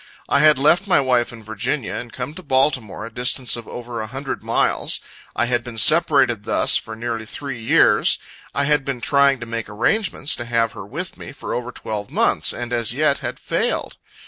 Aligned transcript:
I 0.27 0.39
had 0.39 0.57
left 0.57 0.87
my 0.87 0.99
wife 0.99 1.31
in 1.31 1.43
Virginia, 1.43 1.93
and 1.93 2.11
come 2.11 2.33
to 2.33 2.41
Baltimore, 2.41 3.05
a 3.05 3.13
distance 3.13 3.55
of 3.55 3.67
over 3.67 4.01
a 4.01 4.07
hundred 4.07 4.41
miles; 4.41 4.99
I 5.35 5.45
had 5.45 5.63
been 5.63 5.77
separated 5.77 6.43
thus 6.43 6.75
for 6.75 6.95
nearly 6.95 7.23
three 7.27 7.59
years; 7.59 8.17
I 8.51 8.63
had 8.63 8.83
been 8.83 8.99
trying 9.01 9.39
to 9.41 9.45
make 9.45 9.69
arrangements 9.69 10.35
to 10.37 10.45
have 10.45 10.71
her 10.71 10.87
with 10.87 11.17
me, 11.17 11.31
for 11.31 11.53
over 11.53 11.71
twelve 11.71 12.09
months, 12.09 12.51
and 12.51 12.73
as 12.73 12.95
yet 12.95 13.19
had 13.19 13.37
failed. 13.39 13.97